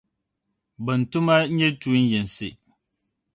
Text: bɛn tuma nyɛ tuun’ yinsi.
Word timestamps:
bɛn 0.85 0.99
tuma 1.11 1.35
nyɛ 1.55 1.67
tuun’ 1.79 2.03
yinsi. 2.11 2.47